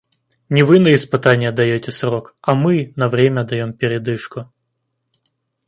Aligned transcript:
Не 0.49 0.63
вы 0.63 0.79
на 0.79 0.95
испытание 0.95 1.51
даете 1.51 1.91
срок— 1.91 2.35
а 2.41 2.55
мы 2.55 2.91
на 2.95 3.07
время 3.07 3.43
даем 3.43 3.71
передышку. 3.71 4.51